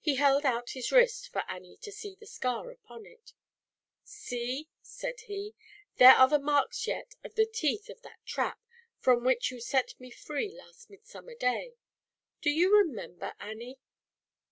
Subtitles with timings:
[0.00, 3.32] He held out his wrist for Annie to e the scar upon it.
[4.02, 5.54] "See," said he,
[6.00, 8.58] ere are the marks yet of the teeth of: trap,
[8.98, 11.76] from which you set me free st Midsummer Day.
[12.42, 13.78] Do you remem r, Annie?"